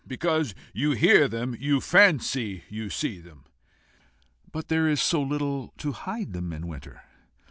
[0.07, 3.43] Because you hear them you fancy you see them."
[4.51, 7.03] "But there is so little to hide them in winter."